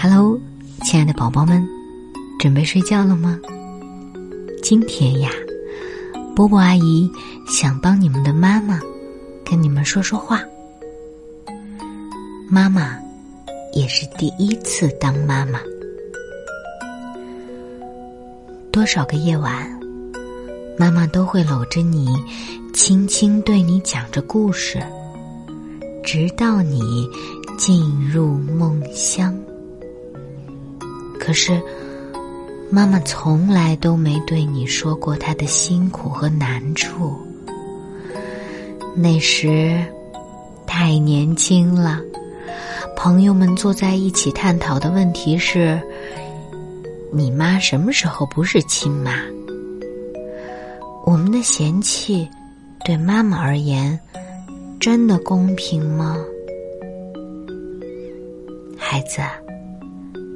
[0.00, 0.38] Hello，
[0.84, 1.66] 亲爱的宝宝们，
[2.38, 3.38] 准备睡觉了吗？
[4.62, 5.30] 今天呀，
[6.34, 7.10] 波波阿姨
[7.46, 8.80] 想帮你们的妈妈
[9.44, 10.42] 跟你们说说话。
[12.50, 12.98] 妈妈
[13.72, 15.60] 也是第一次当妈妈，
[18.72, 19.68] 多少个夜晚，
[20.78, 22.08] 妈妈都会搂着你，
[22.72, 24.82] 轻轻对你讲着故事，
[26.02, 27.08] 直到你
[27.56, 29.36] 进入梦乡。
[31.18, 31.60] 可是，
[32.70, 37.16] 妈妈从来都没对你说过她的辛苦和难处。
[38.94, 39.84] 那时，
[40.66, 42.00] 太年轻了。
[42.96, 45.80] 朋友们坐在一起探讨的问题是：
[47.12, 49.12] 你妈什么时候不是亲妈？
[51.04, 52.28] 我们的嫌弃
[52.84, 53.98] 对妈妈而言
[54.90, 56.16] 真的公平吗？
[58.74, 59.20] 孩子，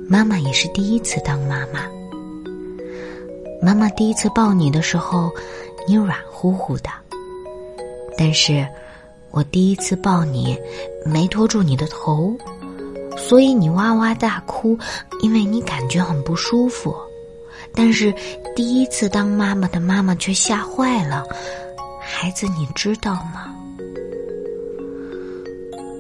[0.06, 1.90] 妈妈也是第一次当妈妈。
[3.62, 5.32] 妈妈第一次抱你的时候，
[5.88, 6.90] 你软乎乎的，
[8.18, 8.68] 但是。
[9.30, 10.54] 我第一次抱你，
[11.06, 12.36] 没托住你的头，
[13.16, 14.78] 所以你哇哇大哭，
[15.22, 16.94] 因为你感觉很不舒服。
[17.74, 18.12] 但是
[18.54, 21.24] 第一次当妈妈的妈妈却吓坏了，
[21.98, 23.56] 孩子，你知道吗？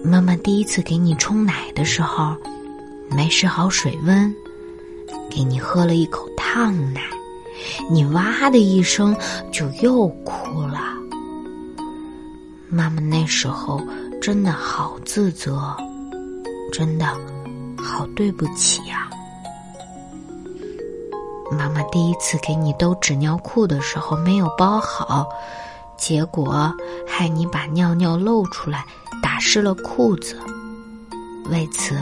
[0.04, 2.36] 妈妈第一次给你冲奶的时候，
[3.08, 4.34] 没试好水温，
[5.30, 7.00] 给你喝了一口烫奶，
[7.90, 9.16] 你哇的一声
[9.52, 10.80] 就又哭了。
[12.68, 13.80] 妈妈那时候
[14.20, 15.74] 真的好自责，
[16.72, 17.06] 真的
[17.78, 19.08] 好对不起呀。
[21.50, 25.28] 妈妈第一次给你兜纸尿裤的时候没有包好，
[25.96, 26.74] 结果
[27.06, 28.84] 害你把尿尿漏出来，
[29.42, 30.36] 湿了裤子。
[31.50, 31.96] 为此，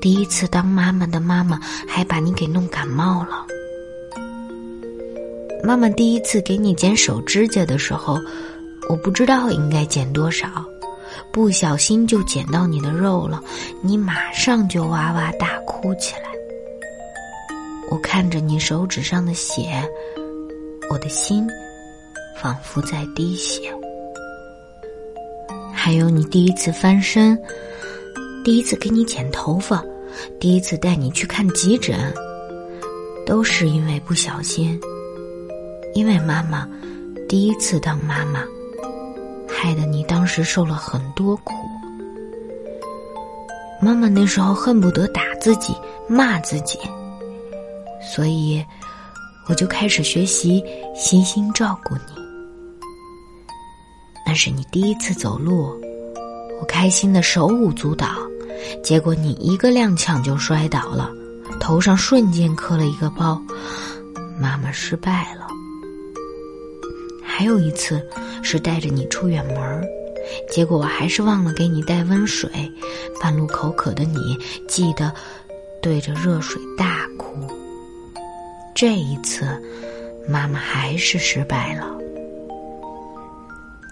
[0.00, 3.44] 第一次当妈妈的妈妈还把你给弄感冒了。
[5.64, 8.16] 妈妈第一次给你剪手指甲的时候。
[8.88, 10.46] 我不知道应该剪多少，
[11.32, 13.42] 不小心就剪到你的肉了，
[13.82, 16.30] 你马上就哇哇大哭起来。
[17.90, 19.82] 我看着你手指上的血，
[20.88, 21.48] 我的心
[22.40, 23.74] 仿佛在滴血。
[25.86, 27.40] 还有你第一次翻身，
[28.42, 29.80] 第一次给你剪头发，
[30.40, 32.12] 第一次带你去看急诊，
[33.24, 34.80] 都是因为不小心，
[35.94, 36.68] 因为妈妈
[37.28, 38.42] 第一次当妈妈。
[39.46, 41.54] 害得你当时受了很多苦，
[43.80, 45.72] 妈妈那时候恨不得打自己、
[46.08, 46.80] 骂自己，
[48.02, 48.60] 所以
[49.48, 50.60] 我就开始学习
[50.96, 52.25] 悉心照顾你。
[54.36, 55.74] 那是你第一次走路，
[56.60, 58.06] 我开心的手舞足蹈，
[58.84, 61.10] 结果你一个踉跄就摔倒了，
[61.58, 63.40] 头上瞬间磕了一个包，
[64.38, 65.46] 妈妈失败了。
[67.24, 68.06] 还有一次
[68.42, 69.82] 是带着你出远门，
[70.50, 72.50] 结果我还是忘了给你带温水，
[73.18, 74.36] 半路口渴的你
[74.68, 75.10] 记得
[75.80, 77.34] 对着热水大哭。
[78.74, 79.46] 这一次，
[80.28, 81.96] 妈妈还是失败了。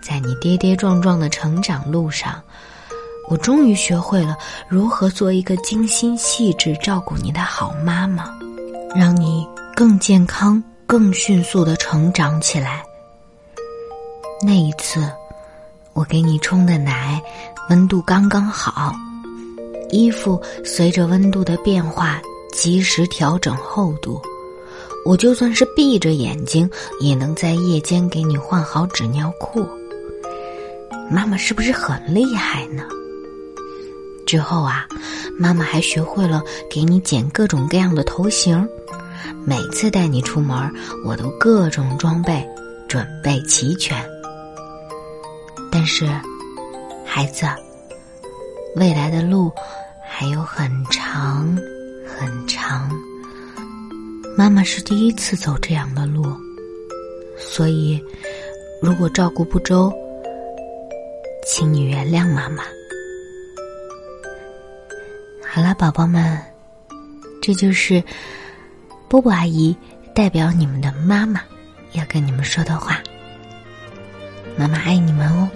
[0.07, 2.39] 在你跌跌撞撞的成长路上，
[3.31, 4.37] 我终于学会了
[4.69, 8.31] 如何做一个精心细致照顾你的好妈妈，
[8.95, 12.85] 让你更健康、更迅速的成长起来。
[14.43, 15.11] 那一次，
[15.95, 17.19] 我给你冲的奶
[17.71, 18.95] 温度刚刚好，
[19.89, 22.21] 衣服随着温度的变化
[22.53, 24.21] 及时调整厚度，
[25.07, 26.71] 我就算是闭着眼睛
[27.01, 29.67] 也能在夜间给你换好纸尿裤。
[31.11, 32.83] 妈妈是不是很厉害呢？
[34.27, 34.87] 之后啊，
[35.39, 38.67] 妈妈还学会了给你剪各种各样的头型，
[39.45, 40.57] 每次带你出门，
[41.05, 42.45] 我都各种装备
[42.89, 44.03] 准备齐全。
[45.71, 46.07] 但是，
[47.05, 47.47] 孩子，
[48.77, 49.53] 未来的路
[50.09, 51.57] 还有很长
[52.07, 52.91] 很长。
[54.37, 56.25] 妈妈是第一次走这样的路，
[57.39, 58.03] 所以
[58.81, 59.93] 如果照顾不周，
[61.57, 62.65] 请你原谅妈妈。
[65.49, 66.37] 好了，宝宝们，
[67.41, 68.03] 这就是
[69.09, 69.77] 波波阿姨
[70.13, 71.41] 代表你们的妈妈
[71.93, 73.01] 要跟你们说的话。
[74.57, 75.49] 妈妈爱你们哦。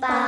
[0.00, 0.21] Bye.